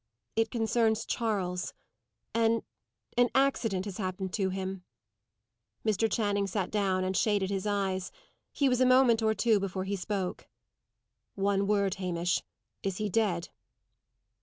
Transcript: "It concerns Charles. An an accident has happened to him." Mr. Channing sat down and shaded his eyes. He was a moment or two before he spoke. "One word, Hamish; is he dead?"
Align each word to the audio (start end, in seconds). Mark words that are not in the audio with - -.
"It 0.35 0.49
concerns 0.49 1.05
Charles. 1.05 1.75
An 2.33 2.63
an 3.17 3.29
accident 3.35 3.85
has 3.85 3.97
happened 3.97 4.33
to 4.33 4.49
him." 4.49 4.83
Mr. 5.85 6.11
Channing 6.11 6.47
sat 6.47 6.71
down 6.71 7.03
and 7.03 7.15
shaded 7.15 7.51
his 7.51 7.67
eyes. 7.67 8.11
He 8.51 8.67
was 8.67 8.81
a 8.81 8.85
moment 8.87 9.21
or 9.21 9.35
two 9.35 9.59
before 9.59 9.83
he 9.83 9.95
spoke. 9.95 10.47
"One 11.35 11.67
word, 11.67 11.93
Hamish; 12.01 12.41
is 12.81 12.97
he 12.97 13.09
dead?" 13.09 13.49